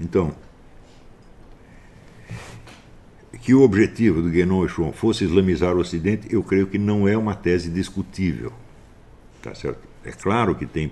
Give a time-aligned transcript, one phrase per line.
[0.00, 0.34] Então,
[3.46, 7.06] que o objetivo do Guénon e Schwann fosse islamizar o Ocidente, eu creio que não
[7.06, 8.52] é uma tese discutível.
[9.40, 9.78] Tá certo?
[10.04, 10.90] É claro que tem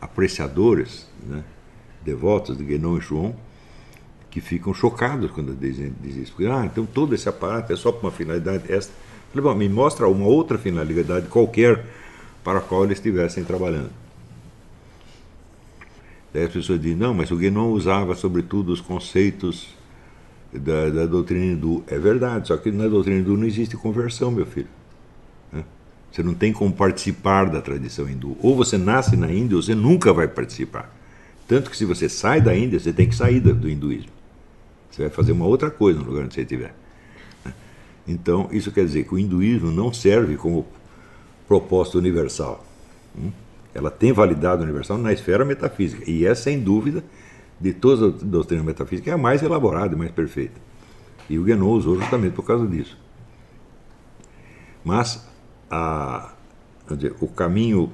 [0.00, 1.44] apreciadores, né,
[2.04, 3.32] devotos de Guénon e Schwann,
[4.28, 6.32] que ficam chocados quando dizem, dizem isso.
[6.32, 8.92] Porque, ah, então todo esse aparato é só para uma finalidade esta.
[9.32, 11.84] Falei, bom, me mostra uma outra finalidade qualquer
[12.42, 14.03] para a qual eles estivessem trabalhando.
[16.34, 19.68] Daí as pessoas dizem, não, mas o Guénon usava sobretudo os conceitos
[20.52, 21.84] da, da doutrina hindu.
[21.86, 24.66] É verdade, só que na doutrina hindu não existe conversão, meu filho.
[25.52, 25.62] Né?
[26.10, 28.36] Você não tem como participar da tradição hindu.
[28.42, 30.92] Ou você nasce na Índia ou você nunca vai participar.
[31.46, 34.10] Tanto que se você sai da Índia, você tem que sair do hinduísmo.
[34.90, 36.74] Você vai fazer uma outra coisa no lugar onde você estiver.
[38.08, 40.66] Então, isso quer dizer que o hinduísmo não serve como
[41.46, 42.64] proposta universal.
[43.74, 46.08] Ela tem validade universal na esfera metafísica.
[46.08, 47.02] E é, sem dúvida,
[47.60, 50.60] de todas as doutrinas metafísicas, é a mais elaborada e mais perfeita.
[51.28, 52.96] E o Guénon usou justamente por causa disso.
[54.84, 55.26] Mas
[55.70, 56.32] a,
[56.90, 57.90] dizer, o caminho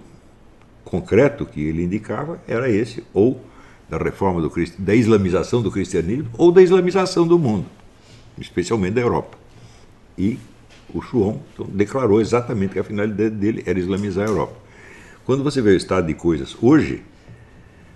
[0.84, 3.41] concreto que ele indicava era esse, ou
[3.89, 7.67] da reforma do da islamização do cristianismo ou da islamização do mundo,
[8.39, 9.37] especialmente da Europa.
[10.17, 10.39] E
[10.94, 14.55] o Schwann então, declarou exatamente que a finalidade dele era islamizar a Europa.
[15.31, 17.05] Quando você vê o estado de coisas hoje,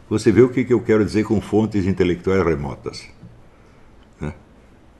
[0.08, 3.08] você vê o que eu quero dizer com fontes intelectuais remotas.
[4.20, 4.32] Né?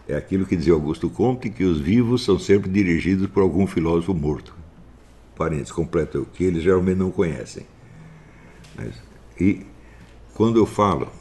[0.09, 4.13] É aquilo que dizia Augusto Comte, que os vivos são sempre dirigidos por algum filósofo
[4.13, 4.53] morto.
[5.37, 7.65] Parênteses, completo o que eles geralmente não conhecem.
[8.75, 9.01] Mas,
[9.41, 9.65] e
[10.35, 11.13] quando eu falo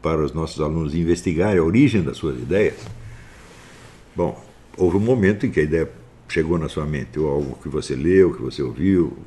[0.00, 2.78] para os nossos alunos investigarem a origem das suas ideias,
[4.14, 4.40] bom,
[4.78, 5.90] houve um momento em que a ideia
[6.28, 9.18] chegou na sua mente, ou algo que você leu, que você ouviu,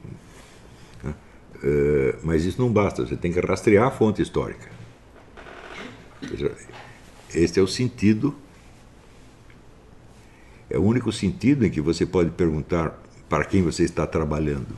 [2.24, 4.70] mas isso não basta, você tem que rastrear a fonte histórica.
[7.34, 8.36] Este é o sentido,
[10.70, 14.76] é o único sentido em que você pode perguntar para quem você está trabalhando.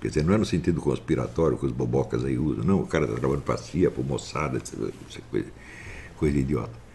[0.00, 3.06] Quer dizer, não é no sentido conspiratório que os bobocas aí usam, não, o cara
[3.06, 4.60] está trabalhando para CIA, para moçada,
[5.30, 5.46] coisa,
[6.16, 6.86] coisa idiota.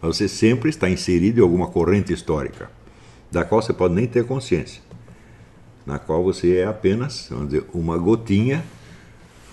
[0.00, 2.70] Mas você sempre está inserido em alguma corrente histórica,
[3.30, 4.80] da qual você pode nem ter consciência,
[5.86, 8.64] na qual você é apenas, vamos dizer, uma gotinha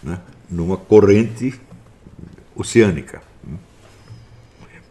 [0.02, 0.20] né,
[0.50, 1.60] numa corrente
[2.56, 3.22] oceânica.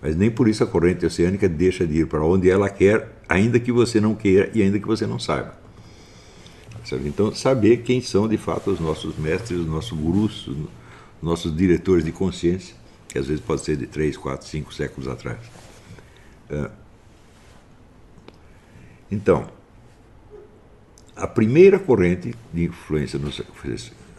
[0.02, 3.60] Mas nem por isso a corrente oceânica deixa de ir para onde ela quer, ainda
[3.60, 5.58] que você não queira e ainda que você não saiba.
[7.04, 10.66] Então, saber quem são de fato os nossos mestres, os nossos gurus, os
[11.22, 12.74] nossos diretores de consciência,
[13.06, 15.38] que às vezes pode ser de três, quatro, cinco séculos atrás.
[16.48, 16.70] É.
[19.10, 19.48] Então,
[21.20, 23.30] a primeira corrente de influência no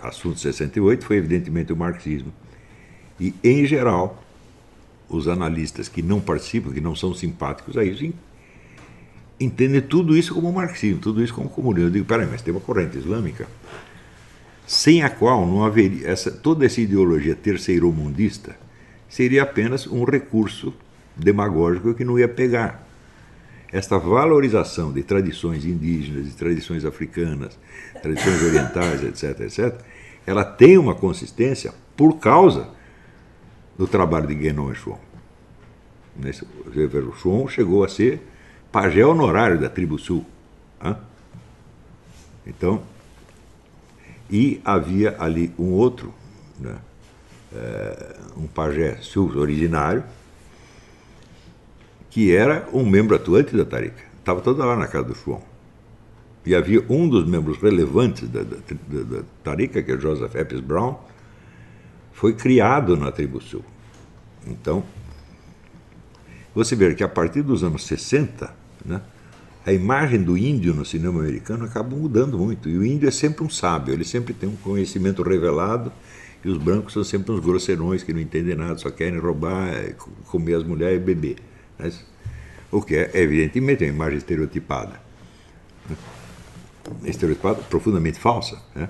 [0.01, 2.31] assunto 68 foi evidentemente o marxismo.
[3.19, 4.23] E, em geral,
[5.09, 8.13] os analistas que não participam, que não são simpáticos a isso,
[9.39, 11.87] entende tudo isso como marxismo, tudo isso como comunismo.
[11.87, 13.47] Eu digo, peraí, mas tem uma corrente islâmica
[14.67, 18.55] sem a qual não haveria essa, toda essa ideologia terceiro-mundista
[19.09, 20.73] seria apenas um recurso
[21.13, 22.87] demagógico que não ia pegar.
[23.71, 27.57] Esta valorização de tradições indígenas, de tradições africanas,
[28.01, 29.79] tradições orientais, etc., etc.,
[30.25, 32.69] ela tem uma consistência por causa
[33.77, 34.99] do trabalho de Guénon e Schwann.
[36.65, 38.21] O chegou a ser
[38.71, 40.25] pajé honorário da tribo sul.
[42.45, 42.83] Então,
[44.29, 46.13] e havia ali um outro,
[46.59, 46.77] né,
[47.53, 50.03] é, um pajé sul originário,
[52.11, 54.03] que era um membro atuante da Tarica.
[54.19, 55.41] Estava toda hora na casa do João.
[56.45, 60.99] E havia um dos membros relevantes da, da, da, da que é Joseph Epps Brown,
[62.11, 63.63] foi criado na tribo sul.
[64.45, 64.83] Então,
[66.53, 68.53] você vê que a partir dos anos 60,
[68.85, 69.01] né?
[69.63, 72.67] A imagem do índio no cinema americano acaba mudando muito.
[72.67, 75.91] E o índio é sempre um sábio, ele sempre tem um conhecimento revelado.
[76.43, 79.93] E os brancos são sempre uns grosseirões que não entendem nada, só querem roubar,
[80.25, 81.35] comer as mulheres e beber.
[81.81, 82.05] Mas,
[82.71, 85.01] o que é, evidentemente, uma imagem estereotipada.
[85.89, 85.97] Né?
[87.05, 88.61] Estereotipada, profundamente falsa.
[88.75, 88.87] Né?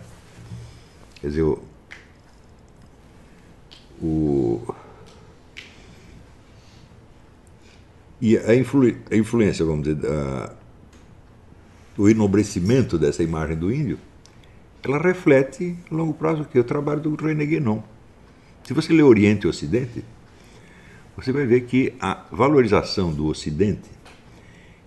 [1.21, 1.63] Quer dizer, o,
[4.01, 4.75] o
[8.21, 10.53] E a, influ, a influência, vamos dizer, da,
[11.97, 13.97] o enobrecimento dessa imagem do índio,
[14.83, 17.81] ela reflete a longo prazo que é o trabalho do René Guénon.
[18.63, 20.05] Se você lê Oriente e Ocidente,
[21.21, 23.89] você vai ver que a valorização do Ocidente,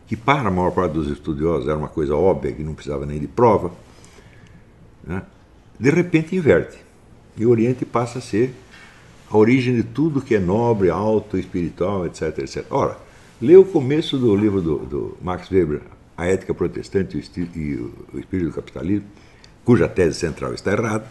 [0.06, 3.20] que para a maior parte dos estudiosos era uma coisa óbvia, que não precisava nem
[3.20, 3.72] de prova,
[5.04, 5.22] né,
[5.78, 6.78] de repente inverte.
[7.36, 8.52] E o Oriente passa a ser
[9.30, 12.64] a origem de tudo que é nobre, alto, espiritual, etc, etc.
[12.70, 12.96] Ora,
[13.40, 15.82] lê o começo do livro do, do Max Weber,
[16.16, 17.74] A Ética Protestante e
[18.12, 19.06] o Espírito do Capitalismo,
[19.64, 21.06] cuja tese central está errada,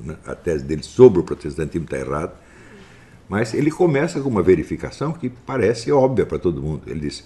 [0.00, 0.16] né?
[0.24, 2.34] a tese dele sobre o protestantismo está errada,
[3.30, 6.82] mas ele começa com uma verificação que parece óbvia para todo mundo.
[6.88, 7.24] Ele diz: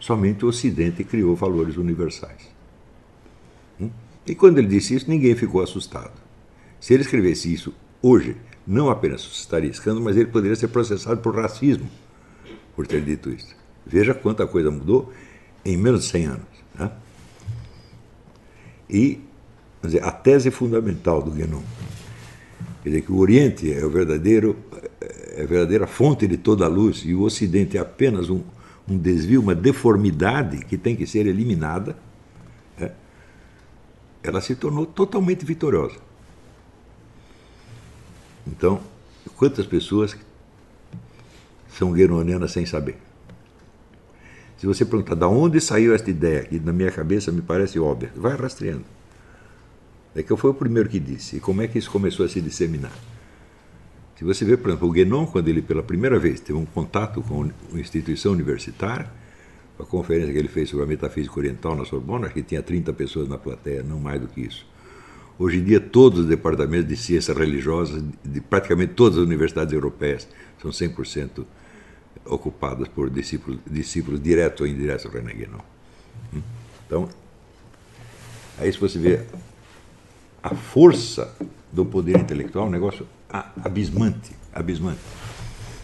[0.00, 2.48] somente o Ocidente criou valores universais.
[3.78, 3.90] Hum?
[4.26, 6.14] E quando ele disse isso, ninguém ficou assustado.
[6.80, 8.34] Se ele escrevesse isso hoje,
[8.66, 11.86] não apenas suscitaria escândalo, mas ele poderia ser processado por racismo
[12.74, 13.54] por ter dito isso.
[13.84, 15.12] Veja quanta coisa mudou
[15.62, 16.46] em menos de 100 anos.
[16.74, 16.90] Né?
[18.88, 19.20] E
[19.82, 21.60] dizer, a tese fundamental do Guénon,
[22.82, 24.56] quer dizer que o Oriente é o verdadeiro
[25.34, 28.42] é a verdadeira fonte de toda a luz e o Ocidente é apenas um,
[28.88, 31.96] um desvio, uma deformidade que tem que ser eliminada,
[32.78, 32.92] é,
[34.22, 35.96] ela se tornou totalmente vitoriosa.
[38.46, 38.80] Então,
[39.36, 40.16] quantas pessoas
[41.68, 42.98] são gueronianas sem saber?
[44.58, 48.12] Se você perguntar de onde saiu esta ideia, que na minha cabeça me parece óbvia,
[48.14, 48.84] vai rastreando.
[50.14, 51.36] É que eu fui o primeiro que disse.
[51.36, 52.92] E como é que isso começou a se disseminar?
[54.22, 57.20] Se você vê, por exemplo, o Guénon, quando ele pela primeira vez teve um contato
[57.22, 59.10] com uma instituição universitária,
[59.76, 62.92] a conferência que ele fez sobre a metafísica oriental na Sorbonne, acho que tinha 30
[62.92, 64.64] pessoas na plateia, não mais do que isso.
[65.36, 70.28] Hoje em dia, todos os departamentos de ciências religiosas, de praticamente todas as universidades europeias,
[70.60, 71.44] são 100%
[72.24, 75.58] ocupadas por discípulos, discípulos diretos ou indiretos do René Guénon.
[76.32, 76.42] Hum?
[76.86, 77.08] Então,
[78.56, 79.20] aí se você vê
[80.40, 81.34] a força
[81.72, 85.00] do poder intelectual, um negócio abismante, abismante.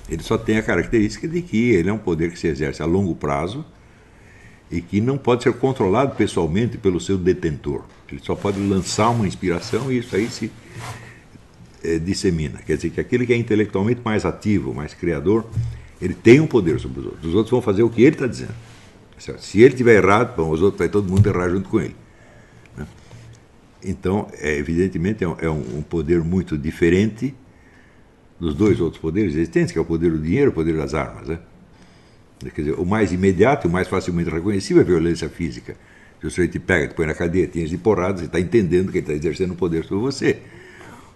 [0.08, 2.86] Ele só tem a característica de que ele é um poder que se exerce a
[2.86, 3.64] longo prazo
[4.70, 7.84] e que não pode ser controlado pessoalmente pelo seu detentor.
[8.10, 10.50] Ele só pode lançar uma inspiração e isso aí se
[11.82, 12.58] é, dissemina.
[12.66, 15.46] Quer dizer que aquele que é intelectualmente mais ativo, mais criador,
[16.00, 17.24] ele tem um poder sobre os outros.
[17.26, 18.54] Os outros vão fazer o que ele está dizendo.
[19.38, 21.96] Se ele tiver errado, bom, os outros vai todo mundo errar junto com ele.
[23.84, 27.34] Então, é, evidentemente, é um, é um poder muito diferente
[28.38, 30.94] dos dois outros poderes existentes, que é o poder do dinheiro e o poder das
[30.94, 31.28] armas.
[31.28, 31.38] Né?
[32.54, 35.76] Quer dizer, o mais imediato e o mais facilmente reconhecível é a violência física.
[36.20, 38.90] Se o sujeito te pega, te põe na cadeia, te de porrada, você está entendendo
[38.90, 40.42] que ele está exercendo um poder sobre você.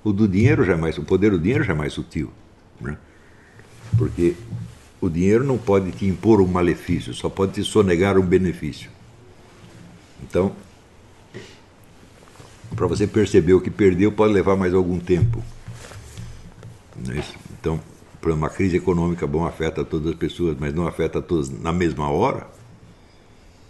[0.05, 2.31] O do dinheiro já é mais, o poder do dinheiro já é mais sutil.
[2.81, 2.97] Né?
[3.97, 4.35] Porque
[5.01, 8.91] o dinheiro não pode te impor um malefício, só pode te sonegar um benefício.
[10.23, 10.53] Então,
[12.75, 15.43] para você perceber o que perdeu, pode levar mais algum tempo.
[17.09, 17.23] É
[17.61, 17.81] então,
[18.25, 22.47] uma crise econômica bom afeta todas as pessoas, mas não afeta todas na mesma hora.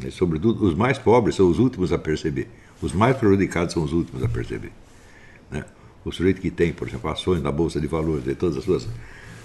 [0.00, 2.48] E, sobretudo, os mais pobres são os últimos a perceber.
[2.80, 4.72] Os mais prejudicados são os últimos a perceber.
[5.50, 5.64] Né?
[6.04, 8.88] O sujeito que tem, por exemplo, ações na Bolsa de Valores, e todas as suas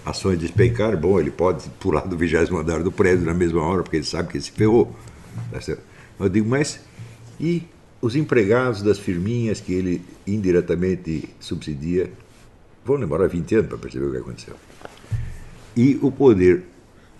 [0.05, 3.97] ações despencar, bom, ele pode pular do vigésimo andar do prédio na mesma hora, porque
[3.97, 4.95] ele sabe que ele se ferrou.
[5.51, 5.77] Tá
[6.19, 6.79] Eu digo, mas
[7.39, 7.63] e
[8.01, 12.11] os empregados das firminhas que ele indiretamente subsidia?
[12.85, 14.55] Vão demorar 20 anos para perceber o que aconteceu.
[15.75, 16.63] E o poder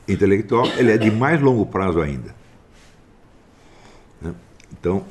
[0.08, 2.34] intelectual ele é de mais longo prazo ainda.
[4.22, 4.34] Né?
[4.72, 5.06] Então,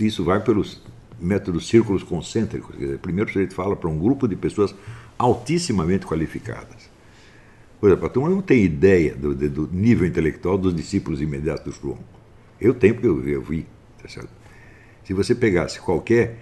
[0.00, 0.82] isso vai pelos
[1.20, 2.76] métodos círculos concêntricos.
[2.76, 4.74] Dizer, primeiro o sujeito fala para um grupo de pessoas
[5.18, 6.90] altissimamente qualificadas.
[7.78, 11.80] Por exemplo, a turma não tem ideia do, do, nível intelectual dos discípulos imediatos do
[11.80, 11.98] João.
[12.60, 13.66] Eu tenho porque eu, eu vi.
[14.00, 14.41] Tá certo?
[15.04, 16.38] Se você pegasse qualquer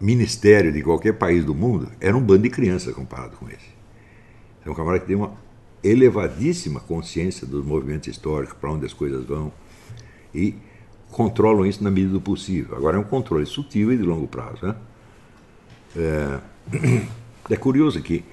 [0.00, 3.68] ministério de qualquer país do mundo, era um bando de crianças comparado com esse.
[4.64, 5.32] É um camarada que tem uma
[5.82, 9.52] elevadíssima consciência dos movimentos históricos, para onde as coisas vão,
[10.34, 10.54] e
[11.10, 12.76] controlam isso na medida do possível.
[12.76, 14.66] Agora é um controle sutil e de longo prazo.
[14.66, 14.76] Né?
[15.96, 16.40] É,
[17.50, 18.24] é curioso que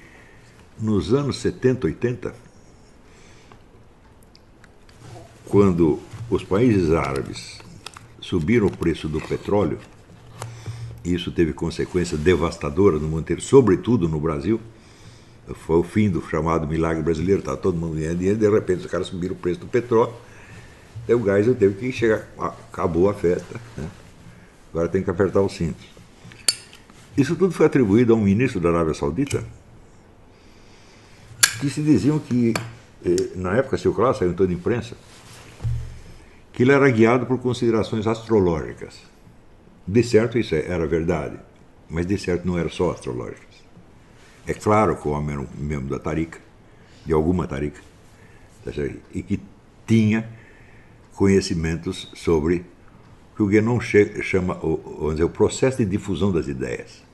[0.78, 2.34] nos anos 70, 80,
[5.48, 5.98] quando
[6.30, 7.58] os países árabes
[8.20, 9.78] subiram o preço do petróleo,
[11.04, 14.60] e isso teve consequências devastadoras no mundo inteiro, sobretudo no Brasil,
[15.54, 18.90] foi o fim do chamado milagre brasileiro, estava todo mundo ganhando dinheiro, de repente os
[18.90, 20.12] caras subiram o preço do petróleo,
[21.08, 23.88] Daí o Geisel teve que chegar, acabou a festa, né?
[24.70, 25.86] agora tem que apertar os cintos.
[27.16, 29.42] Isso tudo foi atribuído a um ministro da Arábia Saudita,
[31.58, 32.52] que se diziam que,
[33.06, 34.96] eh, na época circular, saiu em toda a imprensa,
[36.58, 39.00] que ele era guiado por considerações astrológicas.
[39.86, 41.38] De certo isso era verdade,
[41.88, 43.62] mas de certo não era só astrológicas.
[44.44, 46.40] É claro que o homem era um membro da Tarika,
[47.06, 47.80] de alguma Tarika,
[48.64, 48.72] tá
[49.14, 49.40] e que
[49.86, 50.28] tinha
[51.14, 52.64] conhecimentos sobre
[53.32, 57.04] o que o Guénon chama o, dizer, o processo de difusão das ideias.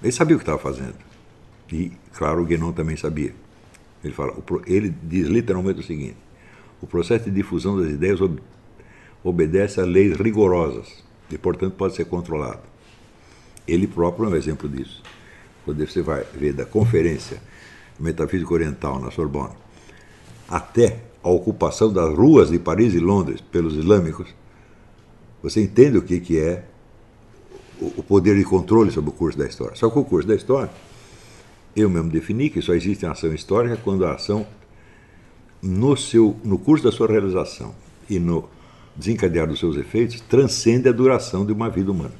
[0.00, 0.94] Ele sabia o que estava fazendo.
[1.72, 3.34] E, claro, o Guénon também sabia.
[4.04, 4.32] Ele, fala,
[4.64, 6.25] ele diz literalmente o seguinte:
[6.80, 8.40] o processo de difusão das ideias ob
[9.24, 12.60] obedece a leis rigorosas e, portanto, pode ser controlado.
[13.66, 15.02] Ele próprio é um exemplo disso.
[15.64, 17.42] Quando você vai ver da conferência
[17.98, 19.54] metafísica oriental na Sorbonne
[20.48, 24.32] até a ocupação das ruas de Paris e Londres pelos islâmicos,
[25.42, 26.64] você entende o que, que é
[27.80, 29.74] o poder de controle sobre o curso da história.
[29.74, 30.70] Só que o curso da história,
[31.74, 34.46] eu mesmo defini que só existe ação histórica quando a ação,
[35.62, 37.74] no, seu, no curso da sua realização
[38.08, 38.48] e no
[38.94, 42.14] desencadear dos seus efeitos, transcende a duração de uma vida humana.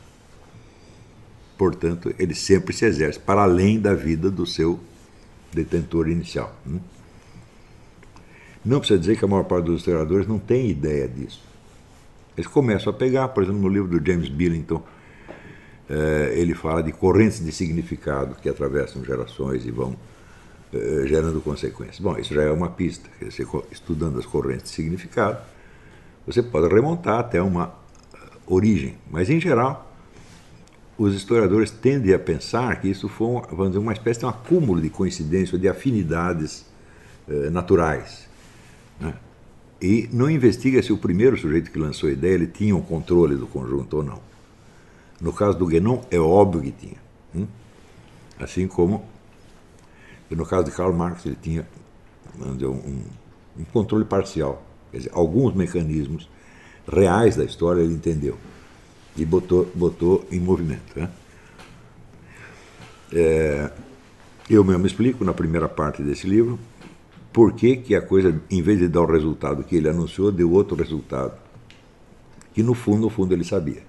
[1.56, 4.78] Portanto, ele sempre se exerce para além da vida do seu
[5.52, 6.54] detentor inicial.
[6.66, 6.78] Hum?
[8.64, 11.42] Não precisa dizer que a maior parte dos historiadores não tem ideia disso.
[12.36, 14.82] Eles começam a pegar, por exemplo, no livro do James Billington,
[15.88, 19.96] eh, ele fala de correntes de significado que atravessam gerações e vão
[21.06, 22.00] gerando consequências.
[22.00, 23.08] Bom, isso já é uma pista.
[23.20, 25.38] Você, estudando as correntes de significado,
[26.26, 27.72] você pode remontar até uma
[28.12, 29.84] eh, origem, mas em geral
[30.98, 34.80] os historiadores tendem a pensar que isso foi vamos dizer, uma espécie de um acúmulo
[34.80, 36.66] de coincidências, de afinidades
[37.28, 38.26] eh, naturais.
[38.98, 39.14] Né?
[39.80, 43.36] E não investiga se o primeiro sujeito que lançou a ideia ele tinha um controle
[43.36, 44.20] do conjunto ou não.
[45.20, 46.98] No caso do Guénon, é óbvio que tinha.
[47.34, 47.46] Hum?
[48.38, 49.04] Assim como
[50.34, 51.66] no caso de Karl Marx, ele tinha
[52.38, 53.02] um,
[53.58, 54.62] um controle parcial.
[54.90, 56.28] Quer dizer, alguns mecanismos
[56.90, 58.36] reais da história ele entendeu
[59.16, 60.98] e botou, botou em movimento.
[60.98, 61.10] Né?
[63.12, 63.70] É,
[64.48, 66.58] eu mesmo explico na primeira parte desse livro
[67.32, 70.50] por que, que a coisa, em vez de dar o resultado que ele anunciou, deu
[70.50, 71.36] outro resultado.
[72.54, 73.82] Que no fundo, no fundo ele sabia,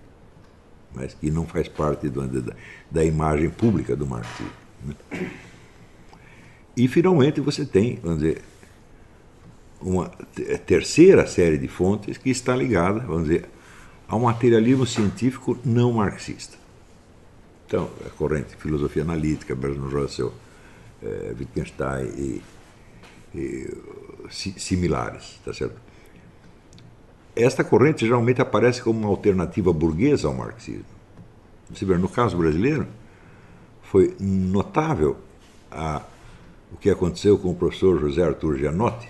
[0.94, 2.54] mas que não faz parte do, da,
[2.92, 4.52] da, imagem pública do marxismo.
[4.84, 4.96] Né?
[6.78, 8.44] E finalmente você tem, vamos dizer,
[9.82, 10.10] uma
[10.68, 13.46] terceira série de fontes que está ligada, vamos dizer,
[14.08, 16.56] ao materialismo científico não marxista.
[17.66, 20.32] Então, a corrente filosofia analítica, Bertrand Russell,
[21.02, 22.42] eh, Wittgenstein e,
[23.36, 23.78] e
[24.30, 25.82] similares, tá certo?
[27.36, 30.86] Esta corrente geralmente aparece como uma alternativa burguesa ao marxismo.
[31.72, 32.88] Você vê, no caso brasileiro,
[33.82, 35.18] foi notável
[35.72, 36.04] a,
[36.72, 39.10] o que aconteceu com o professor José Arthur Gianotti,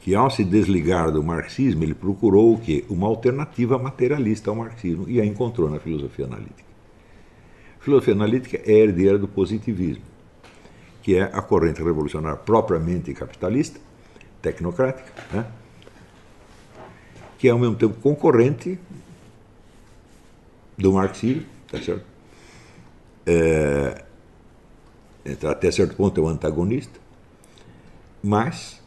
[0.00, 2.84] que ao se desligar do marxismo, ele procurou o quê?
[2.88, 6.70] Uma alternativa materialista ao marxismo e a encontrou na filosofia analítica.
[7.78, 10.04] A filosofia analítica é herdeira do positivismo,
[11.02, 13.78] que é a corrente revolucionária propriamente capitalista,
[14.40, 15.46] tecnocrática, né?
[17.38, 18.78] que é ao mesmo tempo concorrente
[20.76, 22.04] do marxismo, tá certo?
[23.26, 24.04] É,
[25.48, 26.98] até certo ponto é um antagonista,
[28.22, 28.80] mas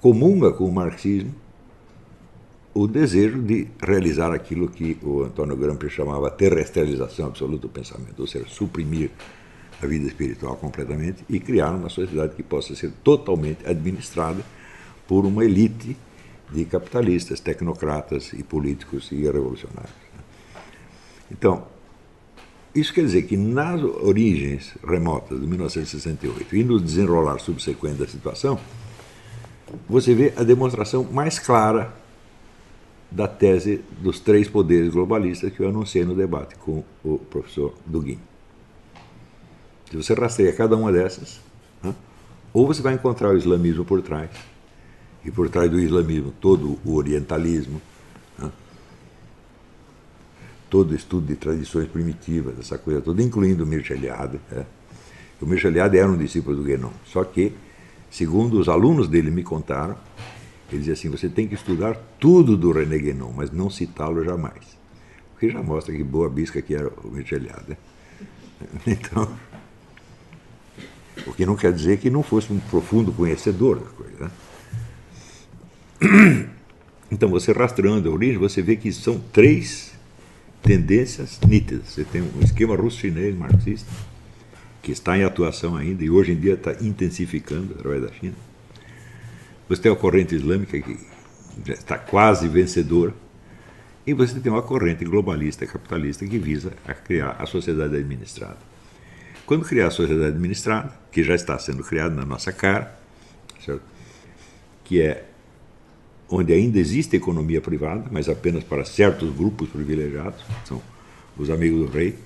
[0.00, 1.34] comunga com o marxismo
[2.74, 8.26] o desejo de realizar aquilo que o Antônio Gramsci chamava terrestrialização absoluta do pensamento, ou
[8.26, 9.10] seja, suprimir
[9.82, 14.42] a vida espiritual completamente e criar uma sociedade que possa ser totalmente administrada
[15.06, 15.96] por uma elite
[16.50, 19.92] de capitalistas, tecnocratas e políticos e revolucionários.
[21.30, 21.66] Então,
[22.74, 28.58] isso quer dizer que nas origens remotas de 1968 e no desenrolar subsequente da situação,
[29.88, 31.92] você vê a demonstração mais clara
[33.10, 38.18] da tese dos três poderes globalistas que eu anunciei no debate com o professor Dugin.
[39.90, 41.40] Se você rastreia cada uma dessas,
[41.82, 41.94] né,
[42.54, 44.30] ou você vai encontrar o islamismo por trás,
[45.24, 47.80] e por trás do islamismo todo o orientalismo,
[50.72, 54.40] todo estudo de tradições primitivas, essa coisa toda, incluindo o Mircea Eliade.
[54.50, 54.64] Né.
[55.38, 57.52] O Mircea Eliade era um discípulo do Guénon, só que
[58.10, 59.94] segundo os alunos dele me contaram,
[60.70, 64.78] ele dizia assim: você tem que estudar tudo do René Guénon, mas não citá-lo jamais.
[65.36, 67.68] O que já mostra que boa bisca que era o Micheliade.
[67.68, 67.76] Né?
[68.86, 69.28] Então,
[71.26, 74.32] o que não quer dizer que não fosse um profundo conhecedor da coisa.
[76.00, 76.48] Né?
[77.10, 79.91] Então, você rastreando a origem, você vê que são três
[80.62, 81.88] tendências nítidas.
[81.88, 83.90] Você tem um esquema russo-chinês marxista
[84.82, 88.34] que está em atuação ainda e hoje em dia está intensificando através da China.
[89.68, 90.98] Você tem a corrente islâmica que
[91.64, 93.14] já está quase vencedora.
[94.04, 98.58] E você tem uma corrente globalista, capitalista, que visa a criar a sociedade administrada.
[99.46, 102.98] Quando criar a sociedade administrada, que já está sendo criada na nossa cara,
[103.64, 103.82] certo?
[104.84, 105.24] que é
[106.32, 110.80] onde ainda existe economia privada, mas apenas para certos grupos privilegiados, são
[111.36, 112.16] os amigos do rei,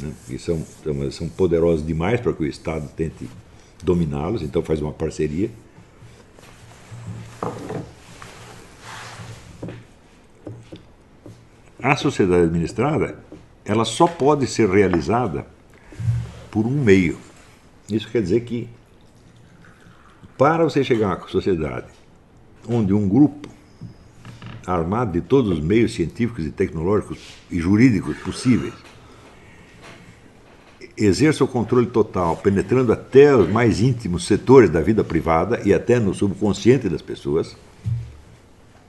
[0.00, 0.64] né, que são,
[1.10, 3.28] são poderosos demais para que o Estado tente
[3.82, 5.50] dominá-los, então faz uma parceria.
[11.82, 13.18] A sociedade administrada,
[13.66, 15.46] ela só pode ser realizada
[16.50, 17.18] por um meio.
[17.90, 18.66] Isso quer dizer que
[20.38, 21.99] para você chegar à sociedade
[22.70, 23.48] onde um grupo
[24.64, 27.18] armado de todos os meios científicos e tecnológicos
[27.50, 28.72] e jurídicos possíveis
[30.96, 35.98] exerça o controle total, penetrando até os mais íntimos setores da vida privada e até
[35.98, 37.56] no subconsciente das pessoas,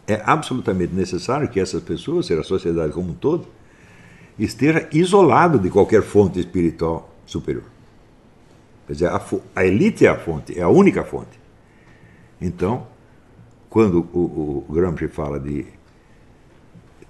[0.06, 3.48] é absolutamente necessário que essas pessoas, seja a sociedade como um todo,
[4.38, 7.64] esteja isolado de qualquer fonte espiritual superior.
[8.88, 9.22] Quer dizer, a,
[9.56, 11.40] a elite é a fonte, é a única fonte.
[12.42, 12.88] Então,
[13.72, 15.66] quando o, o Gramsci fala de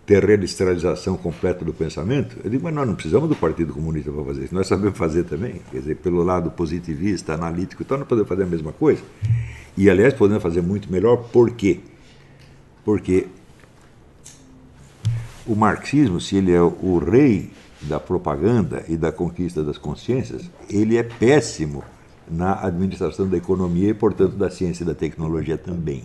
[0.05, 4.23] ter reindustrialização completa do pensamento, eu digo, mas nós não precisamos do Partido Comunista para
[4.23, 8.29] fazer isso, nós sabemos fazer também, quer dizer, pelo lado positivista, analítico, então nós podemos
[8.29, 9.01] fazer a mesma coisa.
[9.75, 11.79] E, aliás, podemos fazer muito melhor, por quê?
[12.85, 13.25] Porque
[15.47, 17.49] o marxismo, se ele é o rei
[17.81, 21.83] da propaganda e da conquista das consciências, ele é péssimo
[22.31, 26.03] na administração da economia e, portanto, da ciência e da tecnologia também.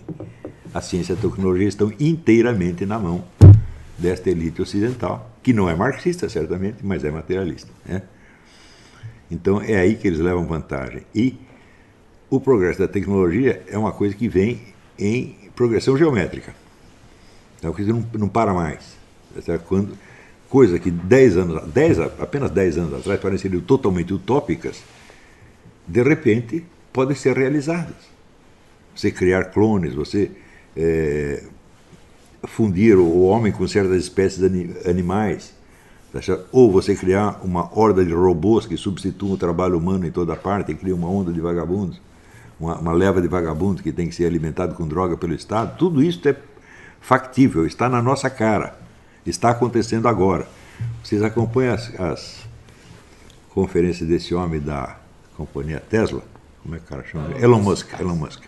[0.75, 3.25] A ciência e a tecnologia estão inteiramente na mão
[3.97, 7.71] desta elite ocidental, que não é marxista, certamente, mas é materialista.
[7.87, 8.03] Né?
[9.31, 11.03] Então, é aí que eles levam vantagem.
[11.15, 11.37] E
[12.29, 14.61] o progresso da tecnologia é uma coisa que vem
[14.99, 16.55] em progressão geométrica.
[17.63, 18.97] É uma coisa que não, não para mais.
[19.67, 19.97] Quando,
[20.49, 24.83] coisa que 10 anos, 10, apenas 10 anos atrás pareciam totalmente utópicas,
[25.87, 27.95] de repente podem ser realizadas.
[28.95, 30.31] Você criar clones, você
[30.77, 31.45] é,
[32.45, 35.55] fundir o homem com certas espécies de animais,
[36.13, 40.35] tá ou você criar uma horda de robôs que substituam o trabalho humano em toda
[40.35, 42.01] parte e cria uma onda de vagabundos,
[42.59, 46.03] uma, uma leva de vagabundos que tem que ser alimentado com droga pelo Estado, tudo
[46.03, 46.37] isso é
[47.01, 48.79] factível, está na nossa cara,
[49.27, 50.49] está acontecendo agora.
[51.03, 52.47] Vocês acompanham as, as
[53.51, 54.99] conferências desse homem da
[55.37, 56.23] companhia Tesla,
[56.63, 57.39] como é que o cara chama?
[57.39, 57.93] Elon Musk.
[58.01, 58.43] Elon Musk.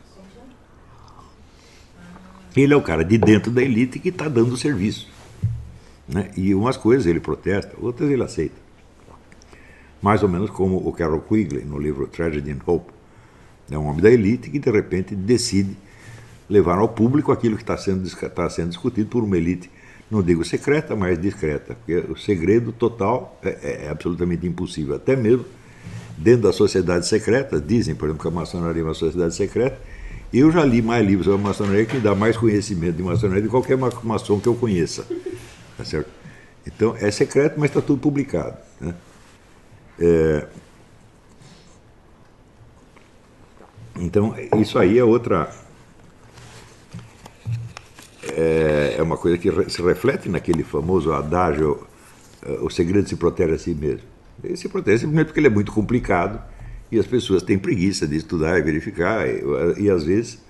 [2.56, 5.06] Ele é o cara de dentro da elite que está dando serviço.
[6.08, 6.30] Né?
[6.36, 8.56] E umas coisas ele protesta, outras ele aceita.
[10.00, 12.92] Mais ou menos como o Carol Quigley, no livro Tragedy and Hope.
[13.70, 15.76] É um homem da elite que, de repente, decide
[16.48, 19.70] levar ao público aquilo que está sendo, tá sendo discutido por uma elite,
[20.10, 21.74] não digo secreta, mas discreta.
[21.74, 24.94] Porque o segredo total é, é, é absolutamente impossível.
[24.94, 25.44] Até mesmo
[26.18, 29.78] dentro da sociedade secreta, dizem, por exemplo, que a maçonaria é uma sociedade secreta.
[30.32, 33.42] Eu já li mais livros sobre a maçonaria que me dá mais conhecimento de maçonaria
[33.42, 35.06] de qualquer maçom que eu conheça.
[35.76, 36.10] Tá certo?
[36.66, 38.58] Então, é secreto, mas está tudo publicado.
[38.80, 38.94] Né?
[40.00, 40.46] É...
[43.96, 45.50] Então, isso aí é outra.
[48.30, 51.86] É, é uma coisa que se reflete naquele famoso adágio:
[52.44, 54.17] eh, o segredo se protege a si mesmo.
[54.42, 56.40] Ele se protege simplesmente porque ele é muito complicado
[56.90, 59.42] e as pessoas têm preguiça de estudar e verificar e,
[59.82, 60.40] e às vezes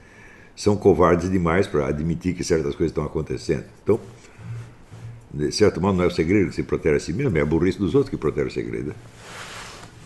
[0.55, 3.65] são covardes demais para admitir que certas coisas estão acontecendo.
[3.83, 4.01] Então,
[5.33, 7.47] de certo modo, não é o segredo que se protege a si mesmo, é a
[7.47, 8.95] burrice dos outros que protege o segredo.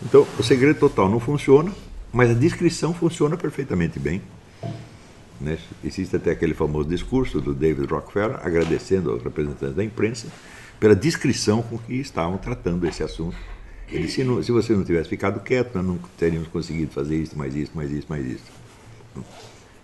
[0.03, 1.73] Então, o segredo total não funciona,
[2.13, 4.21] mas a descrição funciona perfeitamente bem.
[5.41, 5.59] Né?
[5.83, 10.29] Existe até aquele famoso discurso do David Rockefeller agradecendo aos representantes da imprensa
[10.79, 13.37] pela descrição com que estavam tratando esse assunto
[13.93, 17.37] ele, se, não, se você não tivesse ficado quieto, nós não teríamos conseguido fazer isso,
[17.37, 18.45] mais isso, mais isso, mais isso.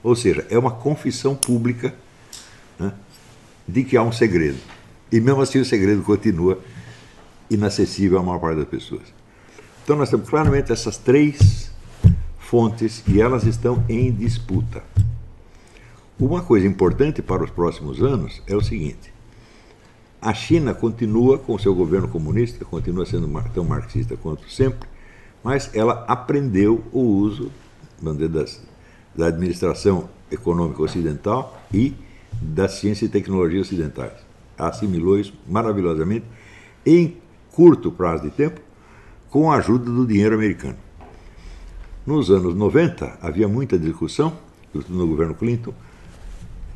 [0.02, 1.94] Ou seja, é uma confissão pública
[2.78, 2.92] né,
[3.66, 4.58] de que há um segredo.
[5.12, 6.58] E mesmo assim o segredo continua
[7.50, 9.02] inacessível à maior parte das pessoas.
[9.84, 11.70] Então nós temos claramente essas três
[12.38, 14.82] fontes e elas estão em disputa.
[16.18, 19.12] Uma coisa importante para os próximos anos é o seguinte:
[20.20, 24.88] a China continua com seu governo comunista, continua sendo tão marxista quanto sempre,
[25.42, 27.52] mas ela aprendeu o uso
[28.30, 28.60] das,
[29.14, 31.94] da administração econômica ocidental e
[32.40, 34.12] da ciência e tecnologia ocidentais.
[34.56, 36.26] Assimilou isso maravilhosamente
[36.84, 37.16] em
[37.52, 38.60] curto prazo de tempo
[39.30, 40.76] com a ajuda do dinheiro americano.
[42.06, 44.36] Nos anos 90 havia muita discussão,
[44.88, 45.74] no governo Clinton,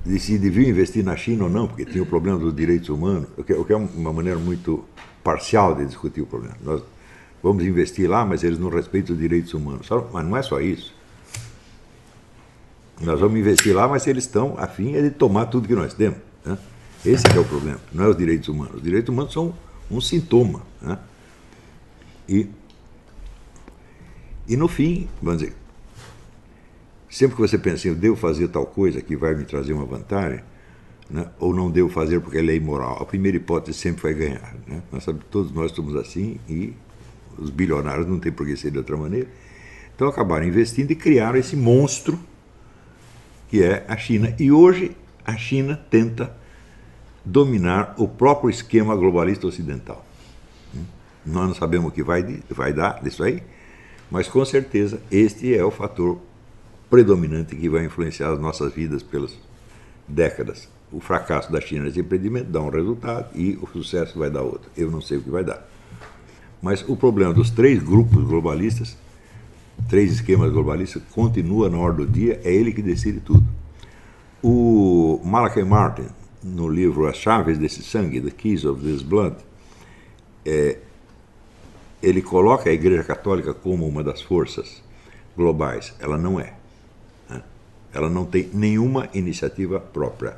[0.05, 3.29] de se devia investir na China ou não, porque tinha o problema dos direitos humanos,
[3.37, 4.85] o que, o que é uma maneira muito
[5.23, 6.57] parcial de discutir o problema.
[6.63, 6.83] Nós
[7.43, 9.89] vamos investir lá, mas eles não respeitam os direitos humanos.
[10.13, 10.93] Mas não é só isso.
[13.01, 16.19] Nós vamos investir lá, mas eles estão afim de tomar tudo que nós temos.
[16.45, 16.59] Né?
[17.05, 18.77] Esse é o problema, não é os direitos humanos.
[18.77, 19.55] Os direitos humanos são
[19.91, 20.63] um sintoma.
[20.81, 20.99] Né?
[22.29, 22.49] E,
[24.49, 25.57] e no fim, vamos dizer,
[27.13, 30.41] sempre que você pensa eu devo fazer tal coisa que vai me trazer uma vantagem,
[31.11, 34.55] né, ou não devo fazer porque é lei moral, a primeira hipótese sempre vai ganhar.
[34.67, 34.83] Né?
[34.91, 36.73] Nós sabemos, todos nós somos assim e
[37.37, 39.29] os bilionários não têm por que ser de outra maneira.
[39.95, 42.19] Então acabaram investindo e criaram esse monstro
[43.51, 44.35] que é a China.
[44.39, 46.35] E hoje a China tenta
[47.23, 50.03] dominar o próprio esquema globalista ocidental.
[51.27, 53.43] Nós não sabemos o que vai, vai dar disso aí,
[54.11, 56.19] mas com certeza este é o fator
[56.93, 59.35] predominante que vai influenciar as nossas vidas pelas
[60.07, 60.69] décadas.
[60.93, 64.71] O fracasso da China nesse empreendimento dá um resultado e o sucesso vai dar outro.
[64.77, 65.67] Eu não sei o que vai dar.
[66.61, 68.95] Mas o problema dos três grupos globalistas,
[69.89, 73.47] três esquemas globalistas, continua na hora do dia, é ele que decide tudo.
[74.43, 76.09] O Malachi Martin,
[76.45, 79.37] no livro As Chaves desse Sangue, The Keys of This Blood,
[80.45, 80.77] é,
[82.03, 84.83] ele coloca a Igreja Católica como uma das forças
[85.35, 85.95] globais.
[85.99, 86.61] Ela não é.
[87.93, 90.37] Ela não tem nenhuma iniciativa própria.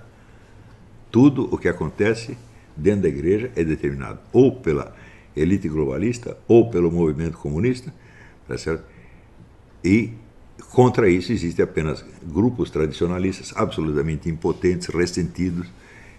[1.10, 2.36] Tudo o que acontece
[2.76, 4.94] dentro da igreja é determinado ou pela
[5.36, 7.92] elite globalista ou pelo movimento comunista,
[8.48, 8.84] tá certo?
[9.84, 10.12] E
[10.70, 15.68] contra isso existem apenas grupos tradicionalistas absolutamente impotentes, ressentidos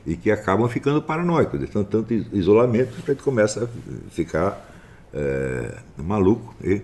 [0.06, 1.62] e que acabam ficando paranoicos.
[1.62, 4.74] Então, tanto isolamento a gente começa a ficar
[5.14, 6.54] é, maluco.
[6.64, 6.82] E,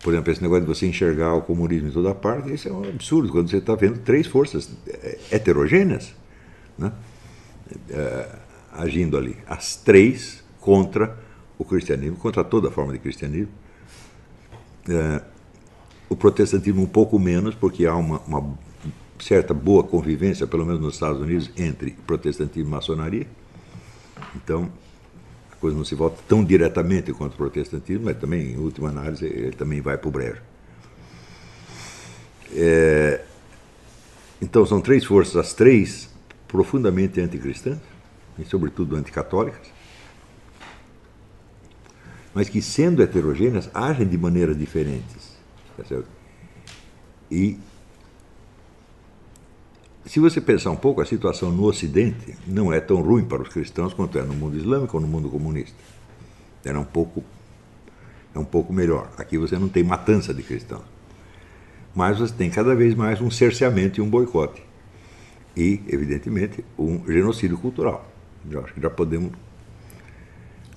[0.00, 2.84] por exemplo, esse negócio de você enxergar o comunismo em toda parte, isso é um
[2.84, 6.14] absurdo, quando você está vendo três forças é, heterogêneas
[6.78, 6.92] né,
[7.90, 8.28] é,
[8.72, 9.36] agindo ali.
[9.46, 11.18] As três contra
[11.58, 13.52] o cristianismo, contra toda forma de cristianismo.
[14.88, 15.22] É,
[16.08, 18.58] o protestantismo um pouco menos, porque há uma, uma,
[19.18, 23.26] certa boa convivência, pelo menos nos Estados Unidos, entre protestantismo e maçonaria.
[24.36, 24.70] Então,
[25.60, 29.52] coisa não se volta tão diretamente contra o protestantismo, mas também, em última análise, ele
[29.52, 30.40] também vai para o brejo.
[32.54, 33.20] É,
[34.40, 36.08] então, são três forças, as três
[36.46, 37.78] profundamente anticristãs,
[38.38, 39.66] e sobretudo anticatólicas,
[42.32, 45.36] mas que, sendo heterogêneas, agem de maneiras diferentes.
[45.76, 46.02] Tá
[47.30, 47.58] e
[50.08, 53.48] se você pensar um pouco, a situação no Ocidente não é tão ruim para os
[53.50, 55.76] cristãos quanto é no mundo islâmico ou no mundo comunista.
[56.64, 57.22] Era um pouco,
[58.34, 59.10] é um pouco melhor.
[59.18, 60.84] Aqui você não tem matança de cristãos.
[61.94, 64.62] Mas você tem cada vez mais um cerceamento e um boicote.
[65.54, 68.10] E, evidentemente, um genocídio cultural.
[68.50, 69.32] Eu acho que já podemos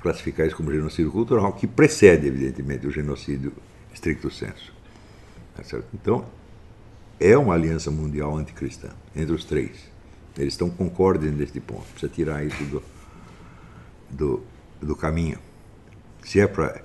[0.02, 3.54] classificar isso como genocídio cultural, que precede, evidentemente, o genocídio
[3.94, 4.74] stricto sensu.
[5.56, 5.64] Tá
[5.94, 6.26] então,
[7.22, 9.92] é uma aliança mundial anticristã, entre os três.
[10.36, 11.86] Eles estão concordem neste ponto.
[11.92, 12.84] Precisa tirar isso do,
[14.10, 14.44] do,
[14.82, 15.38] do caminho.
[16.24, 16.82] Se é para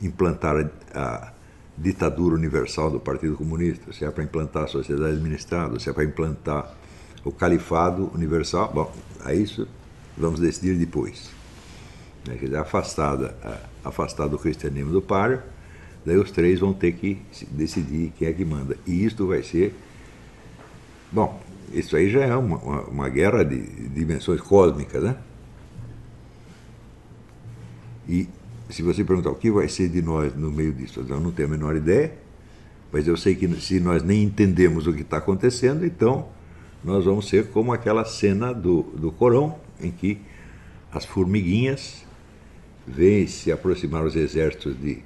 [0.00, 1.32] implantar a, a,
[1.76, 6.04] ditadura universal do Partido Comunista, se é para implantar a sociedade administrada, se é para
[6.04, 6.74] implantar
[7.22, 8.90] o califado universal, bom,
[9.22, 9.68] a isso
[10.16, 11.30] vamos decidir depois.
[12.26, 13.36] Né, quer dizer, afastada,
[13.84, 15.42] afastado o cristianismo do páreo,
[16.06, 17.18] Daí os três vão ter que
[17.50, 18.78] decidir quem é que manda.
[18.86, 19.74] E isto vai ser.
[21.10, 21.42] Bom,
[21.72, 25.16] isso aí já é uma, uma, uma guerra de dimensões cósmicas, né?
[28.08, 28.28] E
[28.70, 31.48] se você perguntar o que vai ser de nós no meio disso, eu não tenho
[31.48, 32.12] a menor ideia,
[32.92, 36.28] mas eu sei que se nós nem entendemos o que está acontecendo, então
[36.84, 40.20] nós vamos ser como aquela cena do, do Corão, em que
[40.92, 42.04] as formiguinhas
[42.86, 45.02] vêm se aproximar os exércitos de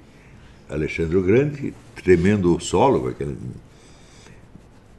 [0.71, 3.37] Alexandre o Grande, tremendo o solo, aquele,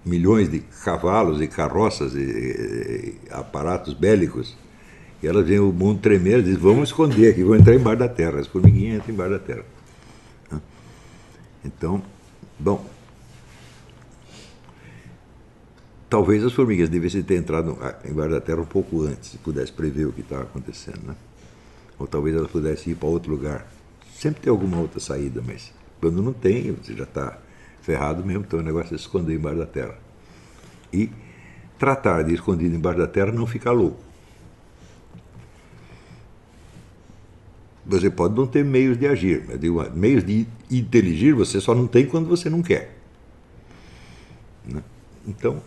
[0.06, 4.58] milhões de cavalos e carroças e, e, aparatos bélicos.
[5.22, 8.10] E elas veem o mundo tremer e dizem, vamos esconder aqui, vamos entrar embaixo da
[8.10, 8.40] terra.
[8.40, 9.66] As formiguinhas entram embaixo da terra.
[11.64, 12.02] Então,
[12.60, 12.84] bom,
[16.10, 20.08] talvez as formigas devessem ter entrado embaixo da terra um pouco antes, se pudesse prever
[20.08, 21.02] o que estava acontecendo.
[21.04, 21.16] Né?
[22.00, 23.68] Ou talvez elas pudessem ir para outro lugar.
[24.22, 27.40] Sempre tem alguma outra saída, mas quando não tem, você já está
[27.82, 29.98] ferrado mesmo, então o negócio é se esconder embaixo da terra.
[30.94, 31.10] E
[31.80, 33.98] tratar de escondido embaixo da terra não ficar louco.
[37.84, 42.06] Você pode não ter meios de agir, mas meios de inteligir você só não tem
[42.06, 42.96] quando você não quer.
[44.64, 44.84] Né?
[45.28, 45.64] Então,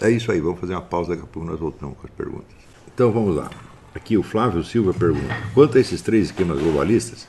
[0.00, 0.40] é isso aí.
[0.40, 2.54] Vamos fazer uma pausa, daqui a pouco nós voltamos com as perguntas.
[2.94, 3.50] Então vamos lá.
[3.94, 7.26] Aqui o Flávio Silva pergunta: quanto a esses três esquemas globalistas,